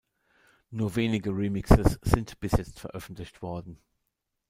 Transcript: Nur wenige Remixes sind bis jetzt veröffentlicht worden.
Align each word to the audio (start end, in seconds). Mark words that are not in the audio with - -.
Nur 0.71 0.95
wenige 0.95 1.29
Remixes 1.29 1.99
sind 2.01 2.39
bis 2.39 2.53
jetzt 2.53 2.79
veröffentlicht 2.79 3.43
worden. 3.43 3.77